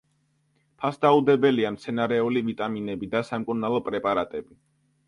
ფასდაუდებელია 0.83 1.73
მცენარეული 1.75 2.45
ვიტამინები 2.49 3.13
და 3.17 3.23
სამკურნალო 3.33 3.85
პრეპარატები. 3.93 4.61